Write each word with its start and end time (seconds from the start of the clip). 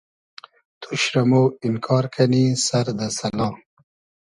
توش 0.81 1.03
رۂ 1.13 1.21
مۉ 1.29 1.45
اینکار 1.63 2.05
کئنی 2.13 2.43
سئر 2.65 2.87
دۂ 2.97 3.07
سئلا 3.17 3.49